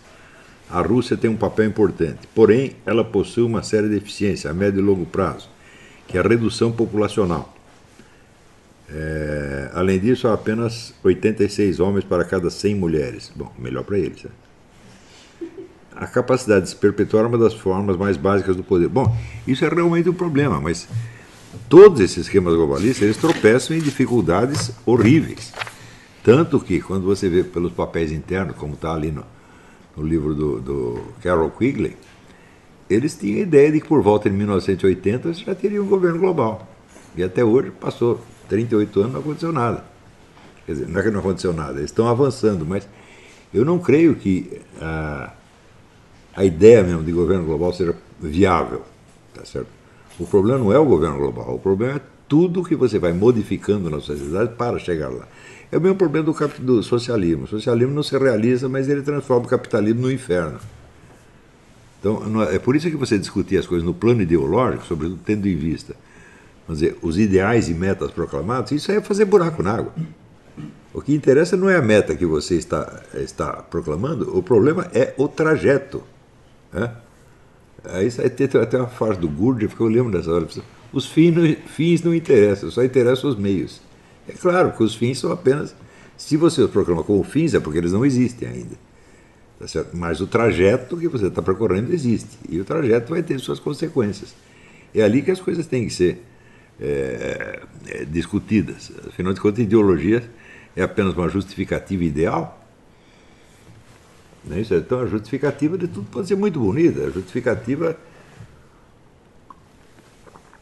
[0.69, 4.83] a Rússia tem um papel importante, porém ela possui uma séria deficiência a médio e
[4.83, 5.49] longo prazo,
[6.07, 7.53] que é a redução populacional.
[8.91, 13.31] É, além disso, há apenas 86 homens para cada 100 mulheres.
[13.35, 14.23] Bom, melhor para eles.
[14.23, 14.31] Né?
[15.99, 18.87] a capacidade de se perpetuar é uma das formas mais básicas do poder.
[18.87, 19.13] Bom,
[19.45, 20.87] isso é realmente um problema, mas
[21.67, 25.51] todos esses esquemas globalistas eles tropeçam em dificuldades horríveis.
[26.29, 29.25] Tanto que, quando você vê pelos papéis internos, como está ali no,
[29.97, 31.97] no livro do, do, Carol Quigley,
[32.87, 36.69] eles tinham a ideia de que por volta de 1980 já teria um governo global.
[37.17, 39.83] E até hoje passou 38 anos não aconteceu nada.
[40.67, 42.87] Quer dizer, não é que não aconteceu nada, eles estão avançando, mas
[43.51, 45.33] eu não creio que a,
[46.35, 48.83] a ideia mesmo de governo global seja viável.
[49.33, 49.69] Tá certo?
[50.19, 53.89] O problema não é o governo global, o problema é tudo que você vai modificando
[53.89, 55.27] na sociedade para chegar lá.
[55.71, 57.43] É o mesmo problema do, do socialismo.
[57.43, 60.59] O socialismo não se realiza, mas ele transforma o capitalismo no inferno.
[61.99, 65.47] Então, é, é por isso que você discutir as coisas no plano ideológico, sobretudo tendo
[65.47, 65.95] em vista
[66.69, 69.91] vamos dizer, os ideais e metas proclamados, isso é fazer buraco na água.
[70.93, 75.13] O que interessa não é a meta que você está, está proclamando, o problema é
[75.17, 76.03] o trajeto.
[76.71, 76.91] Né?
[77.85, 80.47] Aí tem até uma frase do Gurdjieff que eu lembro dessa hora.
[80.93, 83.81] Os fins não, fins não interessam, só interessam os meios.
[84.29, 85.75] É claro que os fins são apenas.
[86.15, 88.75] Se você os proclama como fins, é porque eles não existem ainda.
[89.59, 89.85] Tá?
[89.93, 92.37] Mas o trajeto que você está percorrendo existe.
[92.47, 94.35] E o trajeto vai ter suas consequências.
[94.93, 96.23] É ali que as coisas têm que ser
[96.79, 98.91] é, é, discutidas.
[99.07, 100.23] Afinal de contas, ideologia
[100.75, 102.55] é apenas uma justificativa ideal.
[104.45, 104.63] Né?
[104.71, 107.01] Então, a justificativa de tudo pode ser muito bonita.
[107.01, 107.97] A justificativa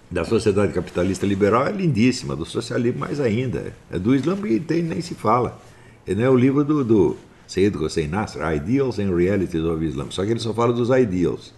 [0.10, 3.74] da sociedade capitalista liberal é lindíssima, do socialismo mais ainda.
[3.92, 5.60] É do Islã que tem, nem se fala.
[6.06, 10.08] É né, o livro do, do Seyyed Hossein Nasr, Ideals and Realities of Islam.
[10.10, 11.54] Só que ele só fala dos ideals.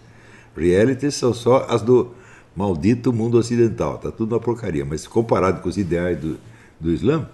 [0.56, 2.12] Realities são só as do
[2.56, 3.96] maldito mundo ocidental.
[3.96, 4.84] Está tudo uma porcaria.
[4.84, 6.36] Mas comparado com os ideais do,
[6.80, 7.28] do Islã,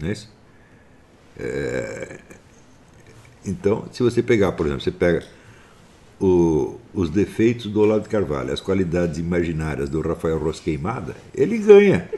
[0.00, 0.28] não é isso?
[1.38, 2.18] É,
[3.46, 5.24] então, se você pegar, por exemplo, você pega
[6.20, 12.08] o, os defeitos do Olavo de Carvalho, as qualidades imaginárias do Rafael Rosqueimada, ele ganha.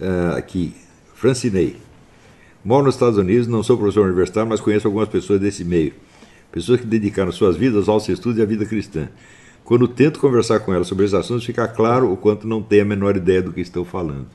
[0.00, 0.74] uh, aqui,
[1.14, 1.76] Francinei.
[2.62, 5.94] Moro nos Estados Unidos, não sou professor universitário, mas conheço algumas pessoas desse meio.
[6.52, 9.08] Pessoas que dedicaram suas vidas ao seu estudo e à vida cristã.
[9.64, 12.86] Quando tento conversar com elas sobre esses assuntos, fica claro o quanto não tenho a
[12.86, 14.26] menor ideia do que estou falando.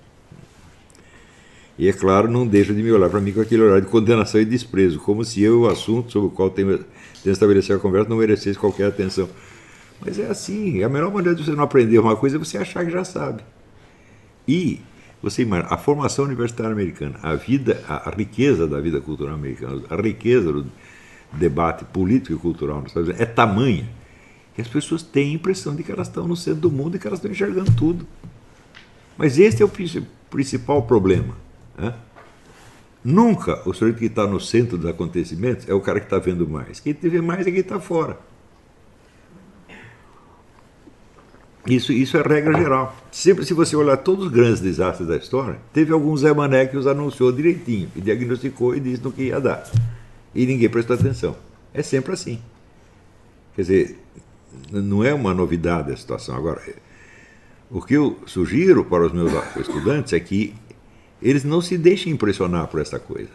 [1.80, 4.42] E é claro, não deixa de me olhar para mim com aquele olhar de condenação
[4.42, 6.80] e desprezo, como se eu, o assunto sobre o qual tenho,
[7.24, 9.30] tenho estabelecido a conversa, não merecesse qualquer atenção.
[10.02, 12.84] Mas é assim, a melhor maneira de você não aprender uma coisa é você achar
[12.84, 13.44] que já sabe.
[14.46, 14.82] E
[15.24, 19.96] você imagina, a formação universitária americana, a vida, a, riqueza da vida cultural americana, a
[19.96, 20.66] riqueza do
[21.32, 23.90] debate político e cultural nos Estados Unidos é tamanha
[24.54, 27.00] que as pessoas têm a impressão de que elas estão no centro do mundo e
[27.00, 28.06] que elas estão enxergando tudo.
[29.18, 29.72] Mas esse é o
[30.30, 31.48] principal problema.
[31.80, 31.94] Né?
[33.04, 36.48] Nunca o sujeito que está no centro dos acontecimentos é o cara que está vendo
[36.48, 36.80] mais.
[36.80, 38.18] Quem vê mais é quem está fora.
[41.66, 42.96] Isso, isso é regra geral.
[43.12, 46.76] Sempre, se você olhar todos os grandes desastres da história, teve algum Zé Mané que
[46.76, 49.70] os anunciou direitinho, e diagnosticou e disse no que ia dar.
[50.34, 51.36] E ninguém prestou atenção.
[51.74, 52.42] É sempre assim.
[53.56, 54.00] Quer dizer,
[54.72, 56.36] não é uma novidade a situação.
[56.36, 56.62] Agora,
[57.70, 60.56] o que eu sugiro para os meus estudantes é que
[61.22, 63.30] eles não se deixem impressionar por essa coisa.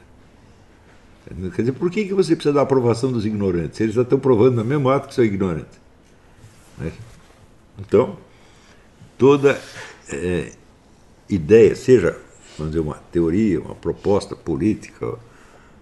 [1.54, 3.80] Quer dizer, por que, que você precisa da aprovação dos ignorantes?
[3.80, 5.80] Eles já estão provando no mesmo ato que são ignorantes.
[6.78, 6.92] Né?
[7.78, 8.18] Então,
[9.16, 9.58] toda
[10.10, 10.52] é,
[11.28, 12.18] ideia, seja
[12.58, 15.16] vamos dizer, uma teoria, uma proposta política,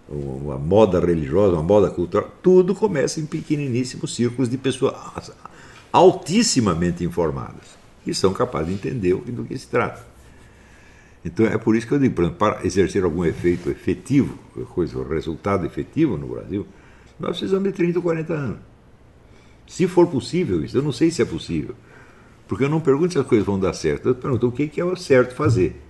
[0.08, 4.94] uma moda religiosa, uma moda cultural, tudo começa em pequeniníssimos círculos de pessoas
[5.92, 10.11] altissimamente informadas, que são capazes de entender do que se trata.
[11.24, 14.36] Então é por isso que eu digo, para exercer algum efeito efetivo,
[14.70, 16.66] coisa, resultado efetivo no Brasil,
[17.18, 18.58] nós precisamos de 30 ou 40 anos.
[19.66, 21.74] Se for possível isso, eu não sei se é possível.
[22.48, 24.84] Porque eu não pergunto se as coisas vão dar certo, eu pergunto o que é
[24.84, 25.80] o certo fazer.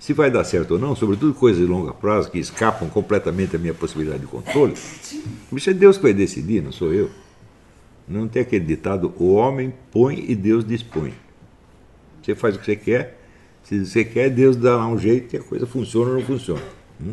[0.00, 3.58] Se vai dar certo ou não, sobretudo coisas de longo prazo que escapam completamente da
[3.58, 7.10] minha possibilidade de controle, isso é Deus que vai decidir, não sou eu.
[8.06, 11.12] Não tem aquele ditado: o homem põe e Deus dispõe.
[12.22, 13.17] Você faz o que você quer,
[13.68, 16.62] se você quer, Deus dá lá um jeito que a coisa funciona ou não funciona.
[16.98, 17.12] Hum?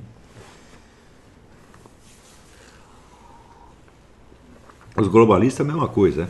[4.96, 6.22] Os globalistas a mesma coisa.
[6.24, 6.30] Né?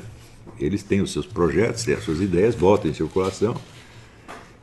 [0.59, 3.55] Eles têm os seus projetos, têm as suas ideias, votam em circulação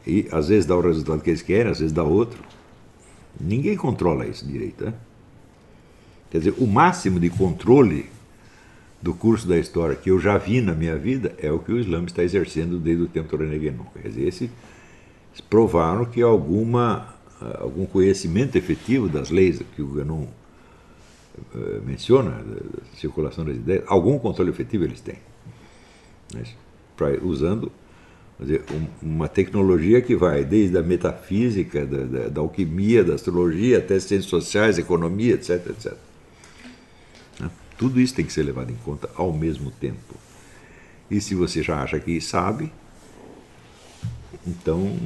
[0.05, 2.42] e às vezes dá o resultado que eles querem, às vezes dá outro.
[3.40, 4.85] Ninguém controla isso direito.
[4.85, 4.94] Né?
[6.29, 8.07] Quer dizer, o máximo de controle
[9.01, 11.79] do curso da história que eu já vi na minha vida é o que o
[11.79, 13.72] Islã está exercendo desde o tempo do René.
[13.94, 14.51] Quer dizer, esse
[15.40, 17.14] provaram que alguma,
[17.59, 24.18] algum conhecimento efetivo das leis que o Ganon uh, menciona, da circulação das ideias, algum
[24.18, 25.18] controle efetivo eles têm.
[26.35, 26.45] Né?
[27.23, 27.73] Usando
[28.45, 33.79] dizer, um, uma tecnologia que vai desde a metafísica, da, da, da, alquimia, da astrologia,
[33.79, 35.95] até ciências sociais, economia, etc, etc.
[37.40, 37.51] Né?
[37.79, 40.14] Tudo isso tem que ser levado em conta ao mesmo tempo.
[41.11, 42.73] E se você já acha que sabe,
[44.46, 44.96] então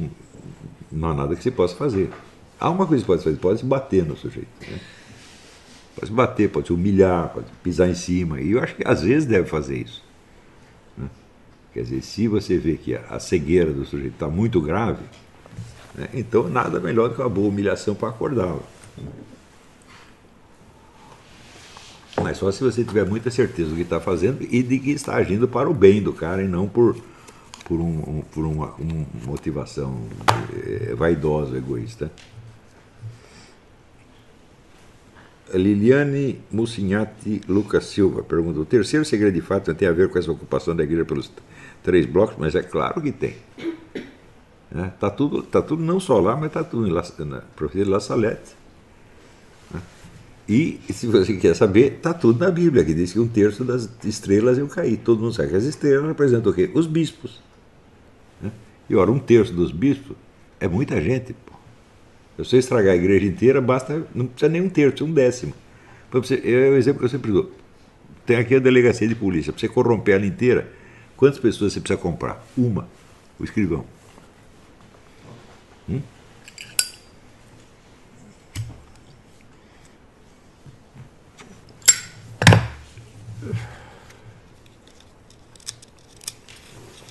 [0.90, 2.10] não há nada que você possa fazer.
[2.58, 4.48] Há uma coisa que pode fazer, pode se bater no sujeito.
[4.60, 4.80] Né?
[5.94, 8.40] Pode se bater, pode se humilhar, pode pisar em cima.
[8.40, 10.02] E eu acho que às vezes deve fazer isso.
[10.96, 11.08] Né?
[11.72, 15.04] Quer dizer, se você vê que a cegueira do sujeito está muito grave,
[15.94, 18.62] né, então nada melhor do que uma boa humilhação para acordá-lo.
[22.22, 25.16] Mas só se você tiver muita certeza do que está fazendo e de que está
[25.16, 26.96] agindo para o bem do cara e não por,
[27.66, 30.06] por, um, por uma, uma, motivação
[30.54, 32.10] eh, vaidosa, egoísta.
[35.52, 40.30] Liliane Mucinhati Lucas Silva pergunta: o terceiro segredo de fato tem a ver com essa
[40.30, 41.30] ocupação da igreja pelos
[41.82, 42.36] três blocos?
[42.38, 43.34] Mas é claro que tem.
[44.70, 46.88] Está é, tá tudo, tá tudo não só lá, mas está tudo
[47.24, 48.54] na profecia de La Salette.
[50.48, 53.88] E, se você quer saber, está tudo na Bíblia, que diz que um terço das
[54.04, 54.96] estrelas iam cair.
[54.98, 56.70] Todo mundo sabe que as estrelas representam o quê?
[56.72, 57.40] Os bispos.
[58.88, 60.16] E, ora, um terço dos bispos
[60.60, 61.32] é muita gente.
[61.32, 61.52] Pô.
[62.36, 65.52] Se você estragar a igreja inteira, basta, não precisa nem um terço, um décimo.
[66.12, 67.50] É o exemplo que eu sempre dou.
[68.24, 69.52] Tem aqui a delegacia de polícia.
[69.52, 70.70] Para você corromper ela inteira,
[71.16, 72.44] quantas pessoas você precisa comprar?
[72.56, 72.88] Uma.
[73.38, 73.84] O escrivão.
[75.88, 76.00] Hum?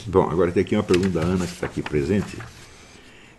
[0.07, 2.37] Bom, agora tem aqui uma pergunta da Ana, que está aqui presente.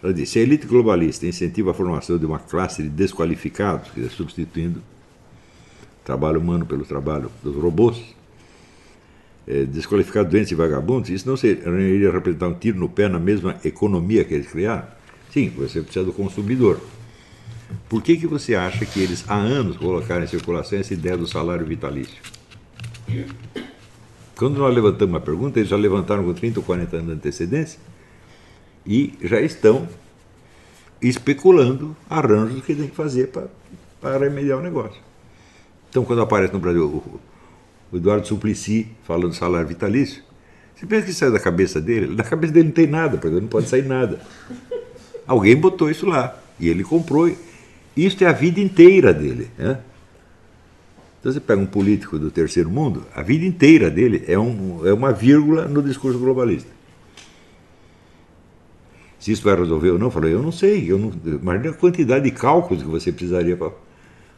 [0.02, 4.12] Ela disse: a elite globalista incentiva a formação de uma classe de desqualificados, quer dizer,
[4.12, 8.02] substituindo o trabalho humano pelo trabalho dos robôs,
[9.46, 13.57] é, desqualificados, doentes e vagabundos, isso não seria representar um tiro no pé na mesma
[13.64, 14.88] economia que eles criaram?
[15.31, 16.81] Sim, você precisa do consumidor.
[17.88, 21.26] Por que, que você acha que eles há anos colocaram em circulação essa ideia do
[21.26, 22.16] salário vitalício?
[24.37, 27.81] Quando nós levantamos a pergunta, eles já levantaram com 30 ou 40 anos de antecedência
[28.87, 29.88] e já estão
[31.01, 33.31] especulando arranjos que tem que fazer
[34.01, 35.01] para remediar o negócio.
[35.88, 37.20] Então, quando aparece no Brasil o,
[37.90, 40.22] o Eduardo Suplicy falando salário vitalício,
[40.75, 42.14] você pensa que sai da cabeça dele?
[42.14, 44.20] Da cabeça dele não tem nada, porque não pode sair nada.
[45.27, 47.35] Alguém botou isso lá e ele comprou.
[47.96, 49.51] Isso é a vida inteira dele.
[49.57, 49.79] Né?
[51.27, 54.93] Então você pega um político do terceiro mundo, a vida inteira dele é, um, é
[54.93, 56.71] uma vírgula no discurso globalista.
[59.19, 60.89] Se isso vai resolver ou não, eu falei, eu não sei.
[60.89, 63.73] Eu não, imagina a quantidade de cálculos que você precisaria para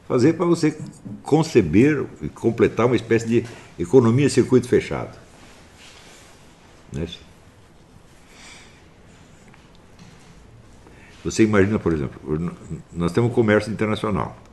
[0.09, 0.79] fazer para você
[1.23, 3.45] conceber e completar uma espécie de
[3.79, 5.15] economia circuito fechado.
[6.91, 7.07] Né?
[11.23, 12.19] Você imagina, por exemplo,
[12.91, 14.48] nós temos comércio internacional.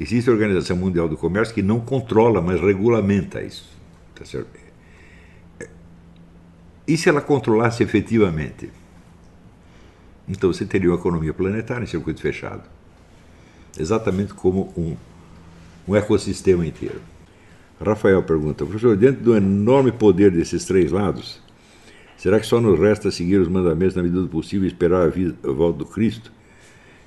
[0.00, 3.68] Existe a Organização Mundial do Comércio que não controla, mas regulamenta isso.
[4.14, 4.48] Tá certo?
[6.88, 8.70] E se ela controlasse efetivamente?
[10.26, 12.62] Então você teria uma economia planetária em circuito fechado.
[13.78, 14.96] Exatamente como um,
[15.86, 17.02] um ecossistema inteiro.
[17.78, 21.42] Rafael pergunta, professor, dentro do enorme poder desses três lados,
[22.16, 25.08] será que só nos resta seguir os mandamentos na medida do possível e esperar a,
[25.08, 26.32] vida, a volta do Cristo?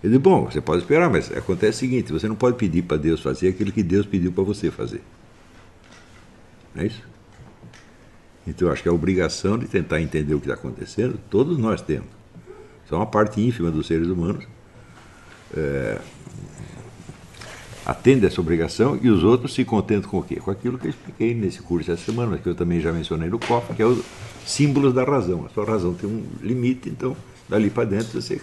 [0.03, 2.97] Eu digo, bom, você pode esperar, mas acontece o seguinte: você não pode pedir para
[2.97, 5.01] Deus fazer aquilo que Deus pediu para você fazer.
[6.75, 7.01] Não é isso?
[8.45, 11.81] Então, eu acho que a obrigação de tentar entender o que está acontecendo, todos nós
[11.81, 12.09] temos.
[12.89, 14.45] Só uma parte ínfima dos seres humanos
[15.55, 16.01] é,
[17.85, 20.35] atende essa obrigação e os outros se contentam com o quê?
[20.35, 23.29] Com aquilo que eu expliquei nesse curso essa semana, mas que eu também já mencionei
[23.29, 24.03] no COF, que é os
[24.45, 25.45] símbolos da razão.
[25.45, 27.15] A sua razão tem um limite, então,
[27.47, 28.41] dali para dentro você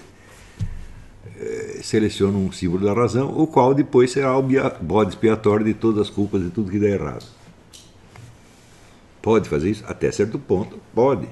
[1.83, 4.43] seleciona um símbolo da razão, o qual depois será o
[4.81, 7.25] bode expiatório de todas as culpas de tudo que der errado.
[9.23, 9.85] Pode fazer isso?
[9.87, 11.29] Até certo ponto, pode.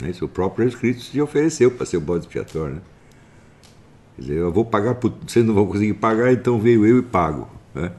[0.00, 0.12] Né?
[0.22, 2.76] O próprio Jesus Cristo se ofereceu para ser o bode expiatório.
[2.76, 2.80] Né?
[4.16, 5.12] Quer dizer, eu vou pagar, por...
[5.26, 7.48] vocês não vão conseguir pagar, então veio eu e pago.
[7.74, 7.90] Né?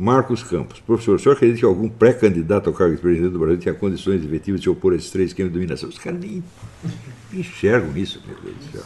[0.00, 0.80] Marcos Campos.
[0.80, 4.24] Professor, o senhor acredita que algum pré-candidato ao cargo de presidente do Brasil tinha condições
[4.24, 5.90] efetivas de opor a esses três esquemas de dominação?
[5.90, 6.42] Os caras nem,
[7.30, 8.82] enxergam isso, meu Deus do céu.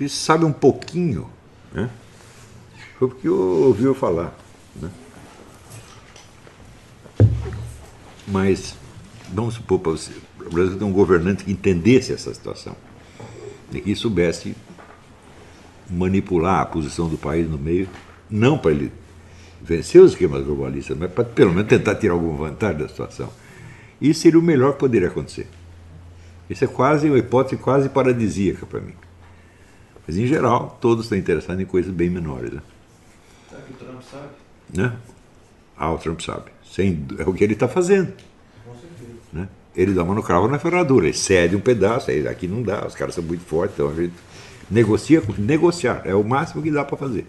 [0.00, 1.28] Eles sabem um pouquinho
[1.72, 1.88] Né?
[2.98, 4.36] Foi porque ouviu falar.
[4.74, 4.90] Né?
[8.26, 8.74] Mas
[9.32, 10.10] vamos supor para você,
[10.44, 12.74] o Brasil tem um governante que entendesse essa situação
[13.72, 14.56] e que soubesse
[15.88, 17.88] manipular a posição do país no meio,
[18.30, 18.92] não para ele
[19.60, 23.30] vencer os esquemas globalistas, mas para pelo menos tentar tirar alguma vantagem da situação.
[24.00, 25.48] Isso seria o melhor que poderia acontecer.
[26.48, 28.94] Isso é quase uma hipótese quase paradisíaca para mim.
[30.06, 32.52] Mas, em geral, todos estão interessados em coisas bem menores.
[32.52, 32.62] Né?
[33.50, 34.28] Será que o Trump sabe?
[34.72, 34.96] Né?
[35.76, 36.50] Ah, o Trump sabe.
[36.64, 38.12] Sem, é o que ele está fazendo.
[38.64, 39.18] Com certeza.
[39.32, 39.48] Né?
[39.76, 42.86] Ele dá uma no cravo na ferradura, ele cede um pedaço, aí aqui não dá,
[42.86, 44.14] os caras são muito fortes, então a gente
[44.70, 47.26] negocia, negociar, é o máximo que dá para fazer.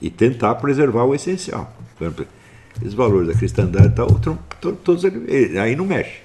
[0.00, 1.72] E tentar preservar o essencial.
[1.96, 2.26] Por exemplo,
[2.80, 4.08] esses valores da cristandade tal,
[4.84, 6.18] todos aí não mexe.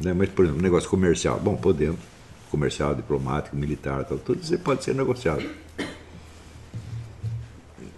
[0.00, 0.12] Né?
[0.12, 1.98] Mas, por exemplo, negócio comercial, bom, podemos.
[2.50, 5.42] Comercial, diplomático, militar, tal, tudo isso pode ser negociado.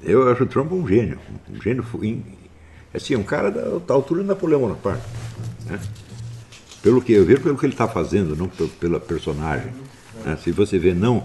[0.03, 1.18] Eu acho o Trump um gênio.
[1.51, 1.84] Um gênio
[2.94, 5.03] assim, um cara da, da altura do Napoleão Bonaparte.
[5.66, 5.78] Né?
[6.82, 9.72] Pelo que eu vejo, pelo que ele está fazendo, não pe- pela personagem.
[10.24, 10.38] né?
[10.42, 11.24] Se você vê não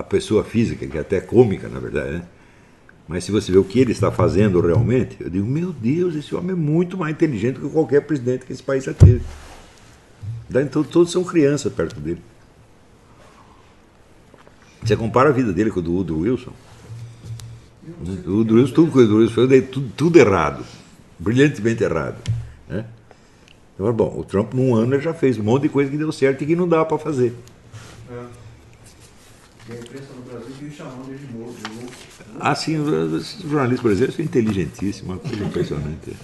[0.00, 2.22] a pessoa física, que é até cômica, na verdade, né?
[3.06, 6.34] mas se você vê o que ele está fazendo realmente, eu digo, meu Deus, esse
[6.34, 9.20] homem é muito mais inteligente que qualquer presidente que esse país já teve.
[10.48, 12.22] Então, todos são crianças perto dele.
[14.82, 16.52] Você compara a vida dele com a do Woodrow Wilson.
[18.26, 20.64] O Woodrow Wilson, tudo que o Woodrow Wilson fez, tudo, tudo errado.
[21.18, 22.16] Brilhantemente errado.
[22.68, 22.86] Né?
[23.74, 26.42] Então, bom, o Trump, num ano, já fez um monte de coisa que deu certo
[26.42, 27.34] e que não dava para fazer.
[28.10, 28.39] É.
[29.70, 31.92] A imprensa no Brasil vive chamando ele de de louco.
[32.40, 36.16] Assim, os jornalistas brasileiros são inteligentíssimos, uma coisa impressionante.